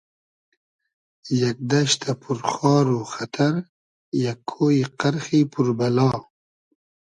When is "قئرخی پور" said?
4.99-5.67